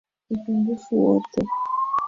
Upungufu 0.33 0.91
wote. 1.05 1.39